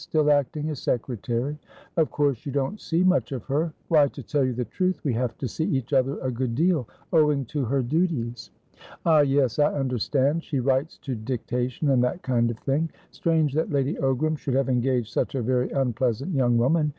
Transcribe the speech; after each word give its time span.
Still 0.03 0.31
acting 0.31 0.67
as 0.71 0.79
secretary." 0.79 1.59
"Of 1.95 2.09
course 2.09 2.43
you 2.43 2.51
don't 2.51 2.81
see 2.81 3.03
much 3.03 3.31
of 3.33 3.43
her?" 3.43 3.71
"Why, 3.87 4.07
to 4.07 4.23
tell 4.23 4.43
you 4.43 4.51
the 4.51 4.65
truth, 4.65 4.99
we 5.03 5.13
have 5.13 5.37
to 5.37 5.47
see 5.47 5.65
each 5.65 5.93
other 5.93 6.17
a 6.21 6.31
good 6.31 6.55
deal, 6.55 6.87
owing 7.13 7.45
to 7.53 7.65
her 7.65 7.83
duties." 7.83 8.49
"Ah, 9.05 9.19
yes, 9.19 9.59
I 9.59 9.71
understand. 9.71 10.43
She 10.43 10.59
writes 10.59 10.97
to 11.03 11.13
dictation, 11.13 11.91
and 11.91 12.03
that 12.03 12.23
kind 12.23 12.49
of 12.49 12.57
thing. 12.57 12.89
Strange 13.11 13.53
that 13.53 13.69
Lady 13.69 13.93
Ogram 13.93 14.39
should 14.39 14.55
have 14.55 14.69
engaged 14.69 15.13
such 15.13 15.35
a 15.35 15.41
very 15.43 15.69
unpleasant 15.69 16.33
young 16.33 16.57
woman. 16.57 16.89